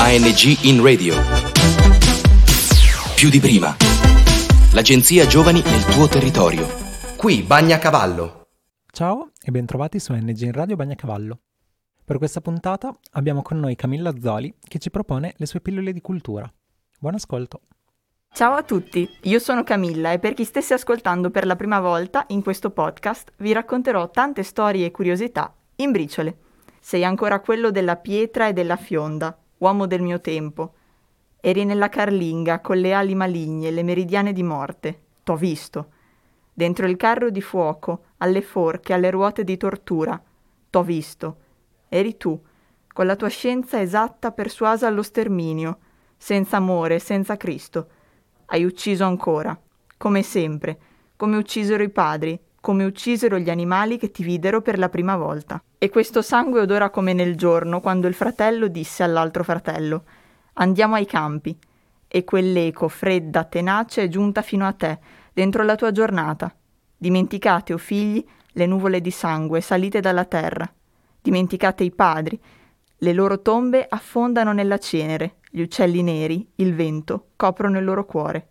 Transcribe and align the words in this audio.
ANG 0.00 0.62
in 0.62 0.80
radio. 0.80 1.16
Più 3.16 3.28
di 3.28 3.40
prima. 3.40 3.74
L'agenzia 4.72 5.26
Giovani 5.26 5.60
nel 5.60 5.84
tuo 5.86 6.06
territorio. 6.06 6.68
Qui 7.16 7.42
Bagnacavallo. 7.42 8.46
Ciao 8.92 9.32
e 9.42 9.50
bentrovati 9.50 9.98
su 9.98 10.12
NG 10.12 10.42
in 10.42 10.52
Radio 10.52 10.76
Bagnacavallo. 10.76 11.40
Per 12.04 12.16
questa 12.18 12.40
puntata 12.40 12.96
abbiamo 13.14 13.42
con 13.42 13.58
noi 13.58 13.74
Camilla 13.74 14.14
Zoli 14.20 14.54
che 14.60 14.78
ci 14.78 14.88
propone 14.90 15.34
le 15.36 15.46
sue 15.46 15.60
pillole 15.60 15.92
di 15.92 16.00
cultura. 16.00 16.48
Buon 17.00 17.14
ascolto. 17.14 17.62
Ciao 18.32 18.54
a 18.54 18.62
tutti, 18.62 19.08
io 19.22 19.40
sono 19.40 19.64
Camilla 19.64 20.12
e 20.12 20.20
per 20.20 20.34
chi 20.34 20.44
stesse 20.44 20.74
ascoltando 20.74 21.30
per 21.30 21.44
la 21.44 21.56
prima 21.56 21.80
volta 21.80 22.24
in 22.28 22.42
questo 22.44 22.70
podcast 22.70 23.32
vi 23.38 23.52
racconterò 23.52 24.10
tante 24.10 24.44
storie 24.44 24.86
e 24.86 24.90
curiosità 24.92 25.52
in 25.76 25.90
briciole. 25.90 26.38
Sei 26.78 27.04
ancora 27.04 27.40
quello 27.40 27.72
della 27.72 27.96
pietra 27.96 28.46
e 28.46 28.52
della 28.52 28.76
fionda, 28.76 29.36
uomo 29.58 29.86
del 29.86 30.02
mio 30.02 30.20
tempo. 30.20 30.74
Eri 31.40 31.64
nella 31.64 31.88
carlinga 31.88 32.60
con 32.60 32.78
le 32.78 32.92
ali 32.92 33.14
maligne, 33.14 33.70
le 33.70 33.82
meridiane 33.82 34.32
di 34.32 34.42
morte. 34.42 35.00
T'ho 35.22 35.36
visto. 35.36 35.90
Dentro 36.52 36.86
il 36.86 36.96
carro 36.96 37.30
di 37.30 37.40
fuoco, 37.40 38.04
alle 38.18 38.42
forche, 38.42 38.92
alle 38.92 39.10
ruote 39.10 39.44
di 39.44 39.56
tortura. 39.56 40.20
T'ho 40.70 40.82
visto. 40.82 41.36
Eri 41.88 42.16
tu, 42.16 42.40
con 42.92 43.06
la 43.06 43.16
tua 43.16 43.28
scienza 43.28 43.80
esatta 43.80 44.32
persuasa 44.32 44.86
allo 44.86 45.02
sterminio, 45.02 45.78
senza 46.16 46.56
amore, 46.56 46.98
senza 46.98 47.36
Cristo. 47.36 47.88
Hai 48.46 48.64
ucciso 48.64 49.04
ancora, 49.04 49.58
come 49.96 50.22
sempre, 50.22 50.78
come 51.16 51.36
uccisero 51.36 51.82
i 51.82 51.90
padri, 51.90 52.38
come 52.60 52.84
uccisero 52.84 53.38
gli 53.38 53.50
animali 53.50 53.98
che 53.98 54.10
ti 54.10 54.22
videro 54.22 54.60
per 54.62 54.78
la 54.78 54.88
prima 54.88 55.16
volta. 55.16 55.62
E 55.78 55.88
questo 55.88 56.22
sangue 56.22 56.60
odora 56.60 56.90
come 56.90 57.12
nel 57.12 57.36
giorno, 57.36 57.80
quando 57.80 58.06
il 58.06 58.14
fratello 58.14 58.68
disse 58.68 59.02
all'altro 59.02 59.44
fratello 59.44 60.04
Andiamo 60.60 60.96
ai 60.96 61.06
campi. 61.06 61.56
E 62.08 62.24
quell'eco 62.24 62.88
fredda, 62.88 63.44
tenace 63.44 64.04
è 64.04 64.08
giunta 64.08 64.42
fino 64.42 64.66
a 64.66 64.72
te, 64.72 64.98
dentro 65.32 65.62
la 65.62 65.76
tua 65.76 65.92
giornata. 65.92 66.52
Dimenticate, 66.96 67.72
o 67.72 67.76
oh 67.76 67.78
figli, 67.78 68.24
le 68.52 68.66
nuvole 68.66 69.00
di 69.00 69.10
sangue 69.10 69.60
salite 69.60 70.00
dalla 70.00 70.24
terra. 70.24 70.68
Dimenticate 71.20 71.84
i 71.84 71.92
padri. 71.92 72.40
Le 72.96 73.12
loro 73.12 73.40
tombe 73.40 73.86
affondano 73.88 74.52
nella 74.52 74.78
cenere, 74.78 75.36
gli 75.50 75.60
uccelli 75.60 76.02
neri, 76.02 76.44
il 76.56 76.74
vento, 76.74 77.28
coprono 77.36 77.78
il 77.78 77.84
loro 77.84 78.04
cuore. 78.04 78.48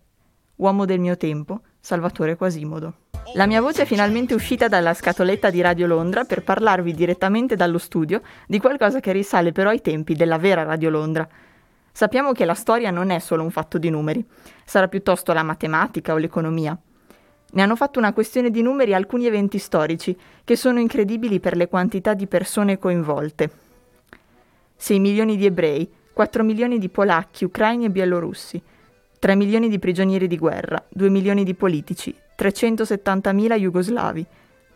Uomo 0.56 0.86
del 0.86 1.00
mio 1.00 1.16
tempo, 1.18 1.60
Salvatore 1.78 2.36
Quasimodo. 2.36 3.07
La 3.34 3.46
mia 3.46 3.60
voce 3.60 3.82
è 3.82 3.84
finalmente 3.84 4.34
uscita 4.34 4.68
dalla 4.68 4.94
scatoletta 4.94 5.50
di 5.50 5.60
Radio 5.60 5.86
Londra 5.86 6.24
per 6.24 6.42
parlarvi 6.42 6.92
direttamente 6.94 7.56
dallo 7.56 7.78
studio 7.78 8.22
di 8.46 8.58
qualcosa 8.58 9.00
che 9.00 9.12
risale 9.12 9.52
però 9.52 9.68
ai 9.70 9.82
tempi 9.82 10.14
della 10.14 10.38
vera 10.38 10.62
Radio 10.62 10.88
Londra. 10.88 11.28
Sappiamo 11.92 12.32
che 12.32 12.44
la 12.44 12.54
storia 12.54 12.90
non 12.90 13.10
è 13.10 13.18
solo 13.18 13.42
un 13.42 13.50
fatto 13.50 13.76
di 13.76 13.90
numeri, 13.90 14.24
sarà 14.64 14.88
piuttosto 14.88 15.32
la 15.32 15.42
matematica 15.42 16.14
o 16.14 16.16
l'economia. 16.16 16.76
Ne 17.50 17.62
hanno 17.62 17.76
fatto 17.76 17.98
una 17.98 18.12
questione 18.12 18.50
di 18.50 18.62
numeri 18.62 18.94
alcuni 18.94 19.26
eventi 19.26 19.58
storici 19.58 20.16
che 20.44 20.56
sono 20.56 20.80
incredibili 20.80 21.38
per 21.38 21.56
le 21.56 21.68
quantità 21.68 22.14
di 22.14 22.26
persone 22.26 22.78
coinvolte. 22.78 23.50
6 24.76 24.98
milioni 25.00 25.36
di 25.36 25.46
ebrei, 25.46 25.90
4 26.12 26.44
milioni 26.44 26.78
di 26.78 26.88
polacchi, 26.88 27.44
ucraini 27.44 27.84
e 27.84 27.90
bielorussi, 27.90 28.60
3 29.18 29.34
milioni 29.34 29.68
di 29.68 29.78
prigionieri 29.78 30.26
di 30.26 30.38
guerra, 30.38 30.82
2 30.88 31.08
milioni 31.10 31.44
di 31.44 31.54
politici, 31.54 32.14
370.000 32.38 33.56
jugoslavi, 33.56 34.24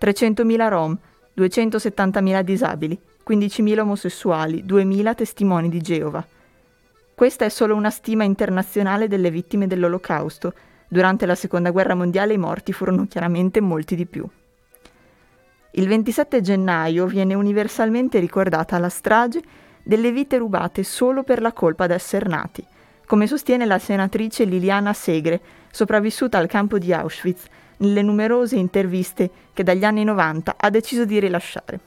300.000 0.01 0.69
rom, 0.69 0.99
270.000 1.37 2.43
disabili, 2.43 3.01
15.000 3.27 3.79
omosessuali, 3.79 4.65
2.000 4.67 5.15
testimoni 5.15 5.69
di 5.69 5.81
Geova. 5.81 6.27
Questa 7.15 7.45
è 7.45 7.49
solo 7.49 7.77
una 7.77 7.91
stima 7.91 8.25
internazionale 8.25 9.07
delle 9.07 9.31
vittime 9.31 9.69
dell'Olocausto. 9.69 10.53
Durante 10.89 11.25
la 11.25 11.37
Seconda 11.37 11.71
Guerra 11.71 11.95
Mondiale 11.95 12.33
i 12.33 12.39
morti 12.39 12.73
furono 12.73 13.07
chiaramente 13.07 13.61
molti 13.61 13.95
di 13.95 14.07
più. 14.07 14.29
Il 15.75 15.87
27 15.87 16.41
gennaio 16.41 17.07
viene 17.07 17.35
universalmente 17.35 18.19
ricordata 18.19 18.77
la 18.79 18.89
strage 18.89 19.41
delle 19.83 20.11
vite 20.11 20.37
rubate 20.37 20.83
solo 20.83 21.23
per 21.23 21.41
la 21.41 21.53
colpa 21.53 21.87
d'essere 21.87 22.29
nati, 22.29 22.67
come 23.07 23.27
sostiene 23.27 23.65
la 23.65 23.79
senatrice 23.79 24.45
Liliana 24.45 24.93
Segre, 24.93 25.41
sopravvissuta 25.71 26.39
al 26.39 26.47
campo 26.47 26.79
di 26.79 26.93
Auschwitz, 26.93 27.45
nelle 27.79 28.03
numerose 28.03 28.57
interviste 28.57 29.31
che 29.53 29.63
dagli 29.63 29.85
anni 29.85 30.05
90 30.05 30.55
ha 30.57 30.71
deciso 30.71 31.05
di 31.05 31.19
rilasciare. 31.19 31.81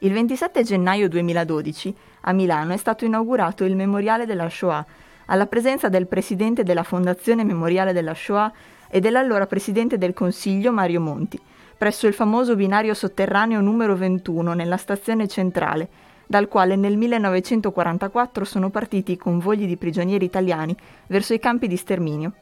Il 0.00 0.12
27 0.12 0.62
gennaio 0.64 1.08
2012 1.08 1.94
a 2.22 2.32
Milano 2.32 2.72
è 2.72 2.76
stato 2.76 3.04
inaugurato 3.04 3.64
il 3.64 3.76
Memoriale 3.76 4.26
della 4.26 4.48
Shoah, 4.48 4.84
alla 5.26 5.46
presenza 5.46 5.88
del 5.88 6.06
presidente 6.06 6.62
della 6.64 6.82
Fondazione 6.82 7.44
Memoriale 7.44 7.92
della 7.92 8.14
Shoah 8.14 8.52
e 8.90 9.00
dell'allora 9.00 9.46
presidente 9.46 9.98
del 9.98 10.12
Consiglio 10.12 10.72
Mario 10.72 11.00
Monti, 11.00 11.40
presso 11.78 12.06
il 12.06 12.14
famoso 12.14 12.56
binario 12.56 12.94
sotterraneo 12.94 13.60
numero 13.60 13.96
21 13.96 14.54
nella 14.54 14.76
stazione 14.76 15.28
centrale, 15.28 15.88
dal 16.26 16.48
quale 16.48 16.76
nel 16.76 16.96
1944 16.96 18.44
sono 18.44 18.70
partiti 18.70 19.12
i 19.12 19.16
convogli 19.16 19.66
di 19.66 19.76
prigionieri 19.76 20.24
italiani 20.24 20.76
verso 21.06 21.34
i 21.34 21.38
campi 21.38 21.68
di 21.68 21.76
sterminio. 21.76 22.32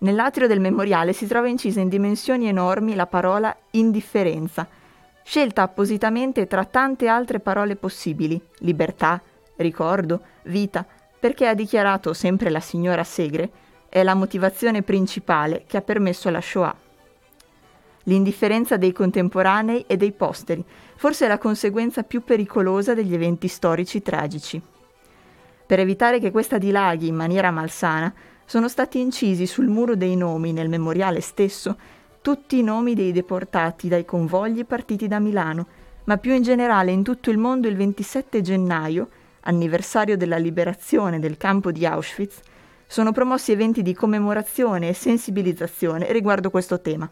Nell'atrio 0.00 0.46
del 0.46 0.60
memoriale 0.60 1.12
si 1.12 1.26
trova 1.26 1.48
incisa 1.48 1.80
in 1.80 1.88
dimensioni 1.88 2.48
enormi 2.48 2.94
la 2.94 3.06
parola 3.06 3.54
indifferenza, 3.72 4.66
scelta 5.22 5.62
appositamente 5.62 6.46
tra 6.46 6.64
tante 6.64 7.06
altre 7.06 7.38
parole 7.38 7.76
possibili, 7.76 8.40
libertà, 8.60 9.20
ricordo, 9.56 10.22
vita, 10.44 10.86
perché 11.18 11.46
ha 11.46 11.54
dichiarato 11.54 12.14
sempre 12.14 12.48
la 12.48 12.60
signora 12.60 13.04
Segre, 13.04 13.50
è 13.90 14.02
la 14.02 14.14
motivazione 14.14 14.82
principale 14.82 15.64
che 15.66 15.76
ha 15.76 15.82
permesso 15.82 16.30
la 16.30 16.40
Shoah. 16.40 16.74
L'indifferenza 18.04 18.78
dei 18.78 18.92
contemporanei 18.92 19.84
e 19.86 19.98
dei 19.98 20.12
posteri, 20.12 20.64
forse 20.96 21.28
la 21.28 21.36
conseguenza 21.36 22.04
più 22.04 22.24
pericolosa 22.24 22.94
degli 22.94 23.12
eventi 23.12 23.48
storici 23.48 24.00
tragici. 24.00 24.60
Per 25.66 25.78
evitare 25.78 26.18
che 26.18 26.30
questa 26.30 26.56
dilaghi 26.56 27.08
in 27.08 27.14
maniera 27.14 27.50
malsana, 27.50 28.12
sono 28.50 28.66
stati 28.66 28.98
incisi 28.98 29.46
sul 29.46 29.68
muro 29.68 29.94
dei 29.94 30.16
nomi 30.16 30.52
nel 30.52 30.68
memoriale 30.68 31.20
stesso 31.20 31.78
tutti 32.20 32.58
i 32.58 32.64
nomi 32.64 32.96
dei 32.96 33.12
deportati 33.12 33.86
dai 33.86 34.04
convogli 34.04 34.64
partiti 34.64 35.06
da 35.06 35.20
Milano, 35.20 35.68
ma 36.06 36.16
più 36.16 36.34
in 36.34 36.42
generale 36.42 36.90
in 36.90 37.04
tutto 37.04 37.30
il 37.30 37.38
mondo 37.38 37.68
il 37.68 37.76
27 37.76 38.40
gennaio, 38.40 39.08
anniversario 39.42 40.16
della 40.16 40.36
liberazione 40.36 41.20
del 41.20 41.36
campo 41.36 41.70
di 41.70 41.86
Auschwitz, 41.86 42.40
sono 42.88 43.12
promossi 43.12 43.52
eventi 43.52 43.82
di 43.82 43.94
commemorazione 43.94 44.88
e 44.88 44.94
sensibilizzazione 44.94 46.10
riguardo 46.10 46.50
questo 46.50 46.80
tema. 46.80 47.08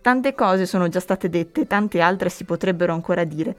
Tante 0.00 0.34
cose 0.34 0.64
sono 0.64 0.88
già 0.88 1.00
state 1.00 1.28
dette, 1.28 1.66
tante 1.66 2.00
altre 2.00 2.30
si 2.30 2.44
potrebbero 2.44 2.94
ancora 2.94 3.24
dire, 3.24 3.54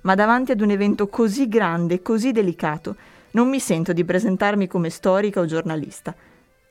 ma 0.00 0.16
davanti 0.16 0.50
ad 0.50 0.60
un 0.60 0.70
evento 0.70 1.06
così 1.06 1.48
grande, 1.48 2.02
così 2.02 2.32
delicato, 2.32 2.96
non 3.34 3.48
mi 3.48 3.60
sento 3.60 3.92
di 3.92 4.04
presentarmi 4.04 4.66
come 4.66 4.90
storica 4.90 5.40
o 5.40 5.46
giornalista. 5.46 6.14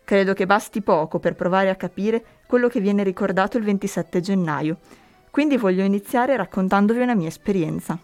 Credo 0.03 0.33
che 0.33 0.45
basti 0.45 0.81
poco 0.81 1.19
per 1.19 1.35
provare 1.35 1.69
a 1.69 1.75
capire 1.75 2.23
quello 2.45 2.67
che 2.67 2.81
viene 2.81 3.03
ricordato 3.03 3.57
il 3.57 3.63
27 3.63 4.19
gennaio, 4.19 4.77
quindi 5.29 5.57
voglio 5.57 5.83
iniziare 5.83 6.35
raccontandovi 6.35 6.99
una 6.99 7.15
mia 7.15 7.27
esperienza. 7.27 7.97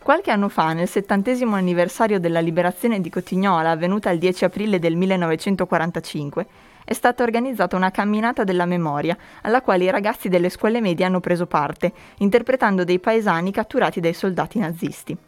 Qualche 0.00 0.30
anno 0.30 0.48
fa, 0.48 0.72
nel 0.72 0.88
settantesimo 0.88 1.54
anniversario 1.54 2.18
della 2.18 2.40
liberazione 2.40 3.00
di 3.00 3.10
Cotignola, 3.10 3.70
avvenuta 3.70 4.10
il 4.10 4.18
10 4.18 4.44
aprile 4.46 4.78
del 4.78 4.96
1945, 4.96 6.46
è 6.84 6.94
stata 6.94 7.22
organizzata 7.22 7.76
una 7.76 7.90
camminata 7.90 8.44
della 8.44 8.64
memoria, 8.64 9.14
alla 9.42 9.60
quale 9.60 9.84
i 9.84 9.90
ragazzi 9.90 10.30
delle 10.30 10.48
scuole 10.48 10.80
medie 10.80 11.04
hanno 11.04 11.20
preso 11.20 11.46
parte, 11.46 11.92
interpretando 12.18 12.84
dei 12.84 12.98
paesani 12.98 13.52
catturati 13.52 14.00
dai 14.00 14.14
soldati 14.14 14.58
nazisti. 14.58 15.27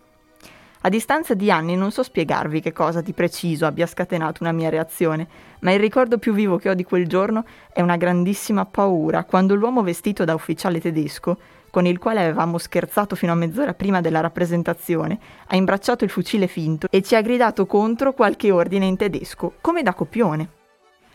A 0.83 0.89
distanza 0.89 1.35
di 1.35 1.51
anni 1.51 1.77
non 1.77 1.91
so 1.91 2.03
spiegarvi 2.03 2.63
che 2.63 2.73
cosa 2.73 3.03
di 3.03 3.13
preciso 3.13 3.67
abbia 3.67 3.87
scatenato 3.87 4.43
una 4.43 4.53
mia 4.53 4.71
reazione, 4.71 5.29
ma 5.61 5.73
il 5.73 5.79
ricordo 5.79 6.17
più 6.17 6.33
vivo 6.33 6.57
che 6.57 6.71
ho 6.71 6.75
di 6.75 6.85
quel 6.85 7.07
giorno 7.07 7.45
è 7.71 7.83
una 7.83 7.99
grandissima 7.99 8.65
paura 8.65 9.25
quando 9.25 9.55
l'uomo 9.55 9.83
vestito 9.83 10.25
da 10.25 10.33
ufficiale 10.33 10.81
tedesco, 10.81 11.37
con 11.69 11.85
il 11.85 11.99
quale 11.99 12.21
avevamo 12.21 12.57
scherzato 12.57 13.15
fino 13.15 13.33
a 13.33 13.35
mezz'ora 13.35 13.75
prima 13.75 14.01
della 14.01 14.21
rappresentazione, 14.21 15.19
ha 15.49 15.55
imbracciato 15.55 16.05
il 16.05 16.11
fucile 16.11 16.47
finto 16.47 16.87
e 16.91 17.03
ci 17.03 17.15
ha 17.15 17.21
gridato 17.21 17.67
contro 17.67 18.15
qualche 18.15 18.51
ordine 18.51 18.87
in 18.87 18.97
tedesco, 18.97 19.57
come 19.61 19.83
da 19.83 19.93
copione. 19.93 20.49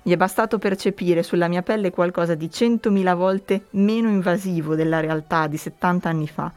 Mi 0.04 0.14
è 0.14 0.16
bastato 0.16 0.60
percepire 0.60 1.24
sulla 1.24 1.48
mia 1.48 1.64
pelle 1.64 1.90
qualcosa 1.90 2.36
di 2.36 2.52
centomila 2.52 3.16
volte 3.16 3.66
meno 3.72 4.10
invasivo 4.10 4.76
della 4.76 5.00
realtà 5.00 5.48
di 5.48 5.58
70 5.58 6.08
anni 6.08 6.28
fa, 6.28 6.54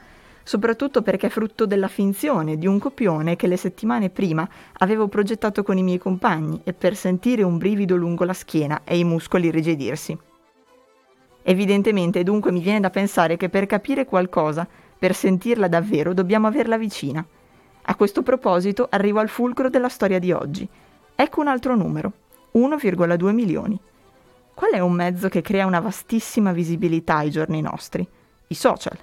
soprattutto 0.48 1.02
perché 1.02 1.26
è 1.26 1.30
frutto 1.30 1.66
della 1.66 1.88
finzione 1.88 2.56
di 2.56 2.66
un 2.66 2.78
copione 2.78 3.36
che 3.36 3.46
le 3.46 3.58
settimane 3.58 4.08
prima 4.08 4.48
avevo 4.78 5.06
progettato 5.06 5.62
con 5.62 5.76
i 5.76 5.82
miei 5.82 5.98
compagni 5.98 6.62
e 6.64 6.72
per 6.72 6.96
sentire 6.96 7.42
un 7.42 7.58
brivido 7.58 7.96
lungo 7.96 8.24
la 8.24 8.32
schiena 8.32 8.80
e 8.84 8.96
i 8.96 9.04
muscoli 9.04 9.48
irrigidirsi. 9.48 10.16
Evidentemente 11.42 12.22
dunque 12.22 12.50
mi 12.50 12.60
viene 12.60 12.80
da 12.80 12.88
pensare 12.88 13.36
che 13.36 13.50
per 13.50 13.66
capire 13.66 14.06
qualcosa 14.06 14.66
Per 15.00 15.14
sentirla 15.14 15.68
davvero 15.68 16.14
dobbiamo 16.14 16.46
averla 16.46 16.78
vicina. 16.78 17.24
A 17.82 17.94
questo 17.94 18.22
proposito 18.22 18.88
arrivo 18.90 19.20
al 19.20 19.28
fulcro 19.28 19.68
della 19.68 19.90
storia 19.90 20.18
di 20.18 20.32
oggi. 20.32 20.66
Ecco 21.14 21.40
un 21.40 21.46
altro 21.46 21.76
numero, 21.76 22.12
1,2 22.54 23.32
milioni. 23.32 23.78
Qual 24.54 24.72
è 24.72 24.80
un 24.80 24.92
mezzo 24.92 25.28
che 25.28 25.42
crea 25.42 25.66
una 25.66 25.78
vastissima 25.78 26.52
visibilità 26.52 27.18
ai 27.18 27.30
giorni 27.30 27.60
nostri? 27.60 28.04
I 28.48 28.54
social. 28.54 28.98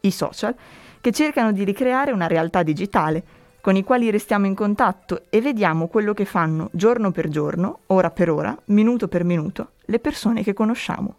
I 0.00 0.10
social 0.10 0.54
che 1.00 1.12
cercano 1.12 1.52
di 1.52 1.64
ricreare 1.64 2.12
una 2.12 2.26
realtà 2.26 2.62
digitale, 2.62 3.22
con 3.60 3.76
i 3.76 3.84
quali 3.84 4.10
restiamo 4.10 4.46
in 4.46 4.54
contatto 4.54 5.24
e 5.28 5.40
vediamo 5.40 5.88
quello 5.88 6.14
che 6.14 6.24
fanno 6.24 6.70
giorno 6.72 7.10
per 7.10 7.28
giorno, 7.28 7.80
ora 7.86 8.10
per 8.10 8.30
ora, 8.30 8.56
minuto 8.66 9.08
per 9.08 9.24
minuto, 9.24 9.72
le 9.86 9.98
persone 9.98 10.42
che 10.42 10.54
conosciamo. 10.54 11.16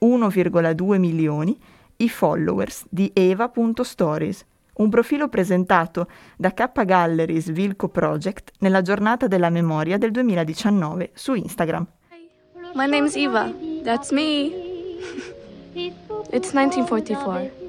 1,2 0.00 0.98
milioni 0.98 1.58
i 1.96 2.08
followers 2.08 2.84
di 2.88 3.10
eva.stories, 3.14 4.44
un 4.74 4.88
profilo 4.88 5.28
presentato 5.28 6.08
da 6.36 6.52
K 6.52 6.84
Galleries 6.84 7.52
Vilco 7.52 7.88
Project 7.88 8.52
nella 8.58 8.82
giornata 8.82 9.28
della 9.28 9.50
memoria 9.50 9.96
del 9.98 10.10
2019 10.10 11.10
su 11.14 11.34
Instagram. 11.34 11.86
My 12.74 12.88
name's 12.88 13.14
Eva. 13.14 13.52
That's 13.84 14.10
me. 14.10 14.50
it's 15.74 16.52
1944. 16.52 17.63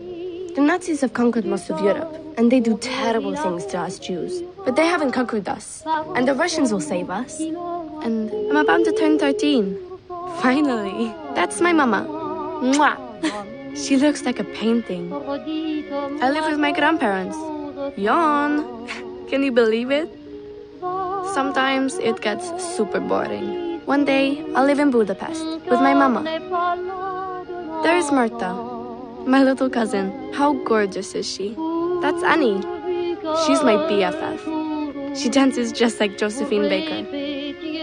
The 0.56 0.62
Nazis 0.62 1.02
have 1.02 1.14
conquered 1.14 1.46
most 1.46 1.70
of 1.70 1.82
Europe, 1.82 2.16
and 2.38 2.50
they 2.50 2.62
do 2.62 2.78
terrible 2.78 3.36
things 3.36 3.66
to 3.68 3.78
us 3.78 4.00
Jews. 4.00 4.42
But 4.64 4.78
they 4.78 4.86
haven't 4.86 5.12
conquered 5.12 5.50
us, 5.50 5.84
and 6.16 6.26
the 6.26 6.34
Russians 6.34 6.72
will 6.72 6.80
save 6.80 7.10
us. 7.10 7.42
And 7.42 8.32
I'm 8.32 8.56
about 8.56 8.86
to 8.86 8.94
turn 8.94 9.20
13. 9.20 9.78
Finally. 10.42 11.14
That's 11.36 11.60
my 11.60 11.74
mama. 11.74 12.08
Mwah. 12.62 12.96
She 13.76 13.98
looks 13.98 14.24
like 14.24 14.40
a 14.40 14.46
painting. 14.46 15.12
I 16.24 16.32
live 16.32 16.46
with 16.46 16.58
my 16.58 16.72
grandparents. 16.72 17.36
Yawn. 17.98 18.88
Can 19.30 19.44
you 19.44 19.52
believe 19.52 19.92
it? 19.92 20.08
Sometimes 21.34 21.98
it 22.00 22.22
gets 22.22 22.48
super 22.64 23.02
boring. 23.02 23.82
One 23.86 24.06
day, 24.06 24.42
I'll 24.56 24.66
live 24.66 24.80
in 24.80 24.92
Budapest 24.92 25.44
with 25.68 25.82
my 25.82 25.94
mama. 25.94 26.24
There's 27.84 28.10
Marta, 28.12 28.56
my 29.26 29.44
little 29.44 29.70
cousin. 29.70 30.12
How 30.34 30.54
gorgeous 30.54 31.16
is 31.16 31.26
she? 31.26 31.56
That's 32.02 32.22
Annie. 32.24 32.62
She's 33.46 33.64
my 33.64 33.76
BFF. 33.90 35.18
She 35.18 35.30
dances 35.30 35.72
just 35.72 36.00
like 36.00 36.18
Josephine 36.18 36.70
Baker. 36.70 37.02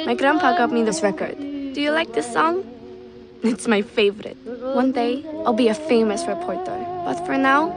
My 0.06 0.14
grandpa 0.14 0.56
got 0.56 0.70
me 0.70 0.84
this 0.84 1.02
record. 1.02 1.36
Do 1.38 1.80
you 1.80 1.90
like 1.90 2.12
this 2.12 2.32
song? 2.32 2.64
It's 3.42 3.66
my 3.66 3.82
favorite. 3.82 4.36
One 4.74 4.92
day, 4.92 5.24
I'll 5.44 5.52
be 5.52 5.68
a 5.68 5.74
famous 5.74 6.26
reporter. 6.28 6.78
But 7.04 7.26
for 7.26 7.36
now, 7.36 7.72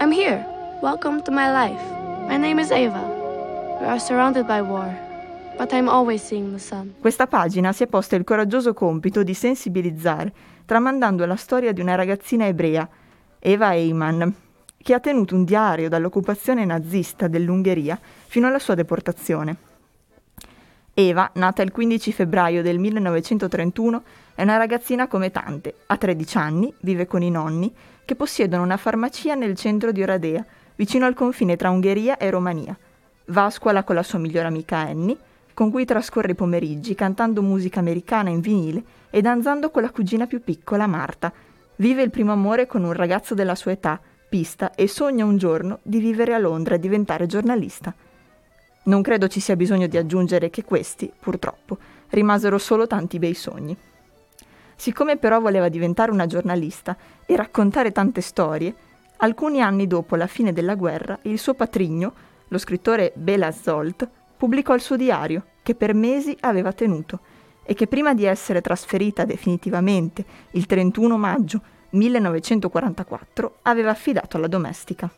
I'm 0.00 0.12
here. 0.12 0.46
Welcome 0.80 1.22
to 1.24 1.30
my 1.30 1.52
life. 1.52 1.82
My 2.26 2.38
name 2.38 2.58
is 2.58 2.70
Ava. 2.70 3.04
We 3.80 3.86
are 3.86 3.98
surrounded 3.98 4.46
by 4.46 4.62
war, 4.62 4.88
but 5.58 5.74
I'm 5.74 5.90
always 5.90 6.22
seeing 6.22 6.52
the 6.52 6.58
sun. 6.58 6.94
Questa 7.00 7.26
pagina 7.26 7.72
si 7.72 7.82
è 7.82 7.86
posta 7.86 8.16
il 8.16 8.24
coraggioso 8.24 8.72
compito 8.72 9.22
di 9.22 9.34
sensibilizzare, 9.34 10.32
tramandando 10.64 11.26
la 11.26 11.36
storia 11.36 11.72
di 11.72 11.82
una 11.82 11.96
ragazzina 11.96 12.46
ebrea, 12.46 12.88
Eva 13.42 13.72
Eyman, 13.72 14.34
che 14.76 14.92
ha 14.92 15.00
tenuto 15.00 15.34
un 15.34 15.44
diario 15.44 15.88
dall'occupazione 15.88 16.66
nazista 16.66 17.26
dell'Ungheria 17.26 17.98
fino 18.26 18.46
alla 18.46 18.58
sua 18.58 18.74
deportazione. 18.74 19.56
Eva, 20.92 21.30
nata 21.36 21.62
il 21.62 21.70
15 21.72 22.12
febbraio 22.12 22.60
del 22.60 22.78
1931, 22.78 24.02
è 24.34 24.42
una 24.42 24.58
ragazzina 24.58 25.08
come 25.08 25.30
tante, 25.30 25.74
ha 25.86 25.96
13 25.96 26.36
anni, 26.36 26.74
vive 26.80 27.06
con 27.06 27.22
i 27.22 27.30
nonni, 27.30 27.72
che 28.04 28.14
possiedono 28.14 28.62
una 28.62 28.76
farmacia 28.76 29.34
nel 29.34 29.56
centro 29.56 29.90
di 29.90 30.02
Oradea, 30.02 30.44
vicino 30.76 31.06
al 31.06 31.14
confine 31.14 31.56
tra 31.56 31.70
Ungheria 31.70 32.18
e 32.18 32.28
Romania. 32.28 32.76
Va 33.26 33.46
a 33.46 33.50
scuola 33.50 33.84
con 33.84 33.94
la 33.94 34.02
sua 34.02 34.18
migliore 34.18 34.48
amica 34.48 34.76
Annie, 34.76 35.16
con 35.54 35.70
cui 35.70 35.86
trascorre 35.86 36.32
i 36.32 36.34
pomeriggi 36.34 36.94
cantando 36.94 37.40
musica 37.40 37.80
americana 37.80 38.28
in 38.28 38.40
vinile 38.40 38.82
e 39.08 39.22
danzando 39.22 39.70
con 39.70 39.80
la 39.80 39.90
cugina 39.90 40.26
più 40.26 40.42
piccola, 40.42 40.86
Marta. 40.86 41.32
Vive 41.80 42.02
il 42.02 42.10
primo 42.10 42.32
amore 42.32 42.66
con 42.66 42.84
un 42.84 42.92
ragazzo 42.92 43.34
della 43.34 43.54
sua 43.54 43.72
età, 43.72 43.98
Pista, 44.28 44.74
e 44.74 44.86
sogna 44.86 45.24
un 45.24 45.38
giorno 45.38 45.78
di 45.82 45.98
vivere 45.98 46.34
a 46.34 46.38
Londra 46.38 46.74
e 46.74 46.78
diventare 46.78 47.24
giornalista. 47.24 47.94
Non 48.82 49.00
credo 49.00 49.28
ci 49.28 49.40
sia 49.40 49.56
bisogno 49.56 49.86
di 49.86 49.96
aggiungere 49.96 50.50
che 50.50 50.62
questi, 50.62 51.10
purtroppo, 51.18 51.78
rimasero 52.10 52.58
solo 52.58 52.86
tanti 52.86 53.18
bei 53.18 53.32
sogni. 53.32 53.74
Siccome 54.76 55.16
però 55.16 55.40
voleva 55.40 55.70
diventare 55.70 56.10
una 56.10 56.26
giornalista 56.26 56.94
e 57.24 57.34
raccontare 57.34 57.92
tante 57.92 58.20
storie, 58.20 58.74
alcuni 59.16 59.62
anni 59.62 59.86
dopo 59.86 60.16
la 60.16 60.26
fine 60.26 60.52
della 60.52 60.74
guerra, 60.74 61.18
il 61.22 61.38
suo 61.38 61.54
patrigno, 61.54 62.12
lo 62.48 62.58
scrittore 62.58 63.10
Bela 63.14 63.50
Zolt, 63.52 64.06
pubblicò 64.36 64.74
il 64.74 64.82
suo 64.82 64.96
diario, 64.96 65.44
che 65.62 65.74
per 65.74 65.94
mesi 65.94 66.36
aveva 66.40 66.74
tenuto, 66.74 67.20
e 67.70 67.74
che 67.74 67.86
prima 67.86 68.14
di 68.14 68.24
essere 68.24 68.60
trasferita 68.60 69.24
definitivamente 69.24 70.24
il 70.50 70.66
31 70.66 71.16
maggio 71.16 71.62
1944 71.90 73.58
aveva 73.62 73.90
affidato 73.90 74.36
alla 74.36 74.48
domestica. 74.48 75.08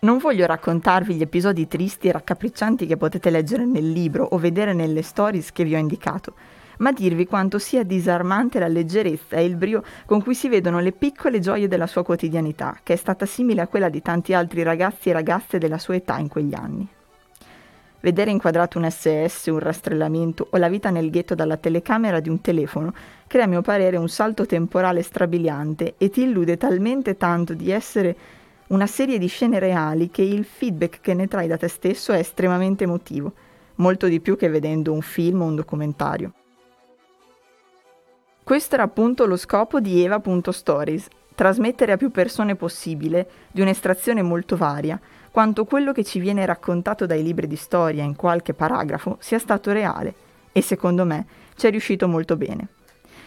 Non 0.00 0.18
voglio 0.18 0.46
raccontarvi 0.46 1.14
gli 1.14 1.22
episodi 1.22 1.68
tristi 1.68 2.08
e 2.08 2.12
raccapriccianti 2.12 2.86
che 2.86 2.96
potete 2.96 3.30
leggere 3.30 3.64
nel 3.66 3.88
libro 3.88 4.24
o 4.24 4.36
vedere 4.36 4.72
nelle 4.72 5.02
stories 5.02 5.52
che 5.52 5.62
vi 5.62 5.76
ho 5.76 5.78
indicato, 5.78 6.34
ma 6.78 6.90
dirvi 6.90 7.24
quanto 7.24 7.60
sia 7.60 7.84
disarmante 7.84 8.58
la 8.58 8.66
leggerezza 8.66 9.36
e 9.36 9.44
il 9.44 9.54
brio 9.54 9.84
con 10.06 10.20
cui 10.20 10.34
si 10.34 10.48
vedono 10.48 10.80
le 10.80 10.90
piccole 10.90 11.38
gioie 11.38 11.68
della 11.68 11.86
sua 11.86 12.02
quotidianità, 12.02 12.80
che 12.82 12.94
è 12.94 12.96
stata 12.96 13.26
simile 13.26 13.60
a 13.60 13.68
quella 13.68 13.88
di 13.88 14.02
tanti 14.02 14.34
altri 14.34 14.64
ragazzi 14.64 15.10
e 15.10 15.12
ragazze 15.12 15.58
della 15.58 15.78
sua 15.78 15.94
età 15.94 16.18
in 16.18 16.26
quegli 16.26 16.54
anni. 16.54 16.88
Vedere 18.00 18.30
inquadrato 18.30 18.78
un 18.78 18.88
SS, 18.88 19.46
un 19.46 19.58
rastrellamento 19.58 20.46
o 20.50 20.56
la 20.56 20.68
vita 20.68 20.90
nel 20.90 21.10
ghetto 21.10 21.34
dalla 21.34 21.56
telecamera 21.56 22.20
di 22.20 22.28
un 22.28 22.40
telefono 22.40 22.94
crea 23.26 23.44
a 23.44 23.48
mio 23.48 23.60
parere 23.60 23.96
un 23.96 24.08
salto 24.08 24.46
temporale 24.46 25.02
strabiliante 25.02 25.94
e 25.98 26.08
ti 26.08 26.22
illude 26.22 26.56
talmente 26.56 27.16
tanto 27.16 27.54
di 27.54 27.70
essere 27.72 28.16
una 28.68 28.86
serie 28.86 29.18
di 29.18 29.26
scene 29.26 29.58
reali 29.58 30.10
che 30.10 30.22
il 30.22 30.44
feedback 30.44 31.00
che 31.00 31.14
ne 31.14 31.26
trai 31.26 31.48
da 31.48 31.56
te 31.56 31.68
stesso 31.68 32.12
è 32.12 32.18
estremamente 32.18 32.84
emotivo, 32.84 33.32
molto 33.76 34.06
di 34.06 34.20
più 34.20 34.36
che 34.36 34.48
vedendo 34.48 34.92
un 34.92 35.00
film 35.00 35.42
o 35.42 35.46
un 35.46 35.56
documentario. 35.56 36.32
Questo 38.44 38.74
era 38.74 38.84
appunto 38.84 39.26
lo 39.26 39.36
scopo 39.36 39.80
di 39.80 40.02
Eva.stories, 40.04 41.08
trasmettere 41.34 41.92
a 41.92 41.96
più 41.96 42.10
persone 42.10 42.56
possibile, 42.56 43.28
di 43.50 43.60
un'estrazione 43.60 44.22
molto 44.22 44.56
varia, 44.56 45.00
quanto 45.30 45.64
quello 45.64 45.92
che 45.92 46.04
ci 46.04 46.18
viene 46.18 46.46
raccontato 46.46 47.06
dai 47.06 47.22
libri 47.22 47.46
di 47.46 47.56
storia 47.56 48.02
in 48.02 48.16
qualche 48.16 48.54
paragrafo 48.54 49.16
sia 49.20 49.38
stato 49.38 49.72
reale 49.72 50.14
e 50.52 50.60
secondo 50.60 51.04
me 51.04 51.26
ci 51.56 51.66
è 51.66 51.70
riuscito 51.70 52.08
molto 52.08 52.36
bene. 52.36 52.68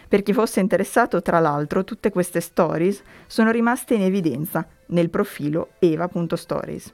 Per 0.07 0.23
chi 0.23 0.33
fosse 0.33 0.59
interessato, 0.59 1.21
tra 1.21 1.39
l'altro, 1.39 1.85
tutte 1.85 2.09
queste 2.09 2.41
stories 2.41 3.01
sono 3.27 3.49
rimaste 3.49 3.93
in 3.93 4.01
evidenza 4.01 4.67
nel 4.87 5.09
profilo 5.09 5.69
eva.stories. 5.79 6.93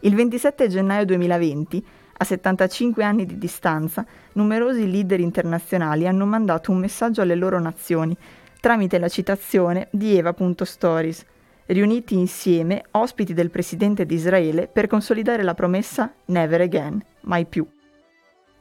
Il 0.00 0.14
27 0.14 0.68
gennaio 0.68 1.04
2020, 1.06 1.84
a 2.18 2.24
75 2.24 3.02
anni 3.02 3.26
di 3.26 3.36
distanza, 3.36 4.06
numerosi 4.34 4.88
leader 4.88 5.18
internazionali 5.18 6.06
hanno 6.06 6.24
mandato 6.24 6.70
un 6.70 6.78
messaggio 6.78 7.20
alle 7.20 7.34
loro 7.34 7.58
nazioni 7.58 8.16
tramite 8.64 8.98
la 8.98 9.08
citazione 9.08 9.88
di 9.90 10.16
eva.stories, 10.16 11.26
riuniti 11.66 12.14
insieme 12.14 12.84
ospiti 12.92 13.32
del 13.32 13.50
presidente 13.50 14.04
di 14.04 14.14
Israele 14.14 14.68
per 14.68 14.86
consolidare 14.86 15.42
la 15.42 15.54
promessa 15.54 16.12
Never 16.26 16.60
again, 16.60 17.02
mai 17.22 17.46
più. 17.46 17.66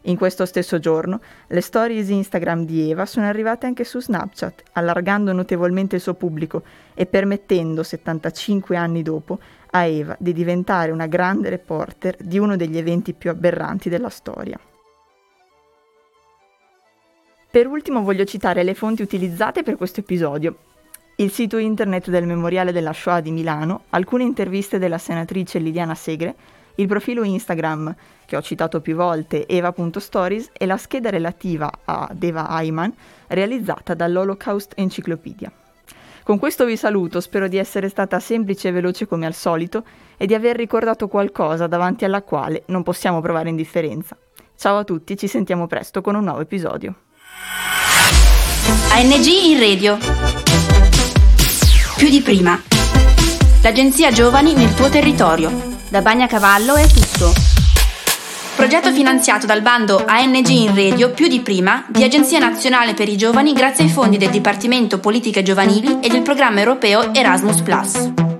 In 0.08 0.18
questo 0.18 0.46
stesso 0.46 0.80
giorno, 0.80 1.22
le 1.48 1.62
stories 1.62 2.10
Instagram 2.10 2.66
di 2.66 2.90
Eva 2.92 3.06
sono 3.06 3.26
arrivate 3.26 3.68
anche 3.68 3.86
su 3.86 4.02
Snapchat, 4.02 4.64
allargando 4.74 5.32
notevolmente 5.32 5.96
il 5.96 6.02
suo 6.02 6.14
pubblico 6.14 6.64
e 6.94 7.06
permettendo, 7.06 7.84
75 7.84 8.76
anni 8.76 9.02
dopo, 9.02 9.40
a 9.72 9.86
Eva 9.86 10.16
di 10.20 10.34
diventare 10.34 10.92
una 10.92 11.08
grande 11.08 11.50
reporter 11.50 12.18
di 12.20 12.38
uno 12.38 12.58
degli 12.58 12.78
eventi 12.78 13.14
più 13.14 13.30
aberranti 13.30 13.88
della 13.88 14.10
storia. 14.10 14.60
Per 17.50 17.68
ultimo 17.68 18.02
voglio 18.02 18.26
citare 18.26 18.64
le 18.64 18.74
fonti 18.74 19.04
utilizzate 19.04 19.64
per 19.64 19.78
questo 19.78 20.02
episodio. 20.02 20.58
Il 21.18 21.32
sito 21.32 21.58
internet 21.58 22.10
del 22.10 22.26
Memoriale 22.26 22.72
della 22.72 22.92
Shoah 22.92 23.22
di 23.22 23.30
Milano, 23.30 23.84
alcune 23.90 24.24
interviste 24.24 24.80
della 24.80 24.98
senatrice 24.98 25.60
Liliana 25.60 25.94
Segre, 25.94 26.36
il 26.76 26.88
profilo 26.88 27.24
Instagram 27.24 27.96
che 28.26 28.36
ho 28.36 28.42
citato 28.42 28.82
più 28.82 28.96
volte, 28.96 29.46
eva.stories, 29.46 30.50
e 30.54 30.66
la 30.66 30.78
scheda 30.78 31.12
relativa 31.12 31.72
ad 31.86 32.22
Eva 32.24 32.48
Ayman, 32.48 32.92
realizzata 33.28 33.94
dall'Holocaust 33.94 34.74
Encyclopedia. 34.76 35.52
Con 36.24 36.40
questo 36.40 36.66
vi 36.66 36.78
saluto, 36.78 37.20
spero 37.20 37.48
di 37.48 37.58
essere 37.58 37.90
stata 37.90 38.20
semplice 38.20 38.70
e 38.70 38.72
veloce 38.72 39.06
come 39.06 39.28
al 39.28 39.36
solito 39.36 39.84
e 40.18 40.26
di 40.26 40.34
aver 40.34 40.56
ricordato 40.56 41.08
qualcosa 41.08 41.68
davanti 41.68 42.06
alla 42.06 42.24
quale 42.24 42.64
non 42.68 42.82
possiamo 42.82 43.22
provare 43.22 43.50
indifferenza. 43.50 44.18
Ciao 44.56 44.78
a 44.78 44.84
tutti, 44.84 45.16
ci 45.16 45.28
sentiamo 45.28 45.68
presto 45.68 46.02
con 46.02 46.16
un 46.16 46.24
nuovo 46.24 46.42
episodio. 46.42 46.96
ANG 48.94 49.26
in 49.26 49.60
radio. 49.60 50.53
Più 52.04 52.12
di 52.12 52.20
prima. 52.20 52.62
l'agenzia 53.62 54.12
Giovani 54.12 54.54
nel 54.56 54.74
tuo 54.74 54.90
territorio. 54.90 55.78
Da 55.88 56.02
Bagnacavallo 56.02 56.76
è 56.76 56.86
tutto. 56.86 57.32
Progetto 58.58 58.92
finanziato 58.92 59.46
dal 59.46 59.62
bando 59.62 60.04
ANG 60.06 60.50
in 60.50 60.76
Radio 60.76 61.12
più 61.12 61.30
di 61.30 61.40
prima 61.40 61.86
di 61.88 62.04
Agenzia 62.04 62.40
Nazionale 62.40 62.94
per 62.94 63.08
i 63.08 63.16
Giovani 63.16 63.54
grazie 63.54 63.86
ai 63.86 63.90
fondi 63.90 64.18
del 64.18 64.32
Dipartimento 64.32 65.00
Politiche 65.00 65.44
Giovanili 65.44 66.00
e 66.02 66.10
del 66.10 66.24
programma 66.24 66.60
europeo 66.60 67.14
Erasmus⁇ 67.14 67.62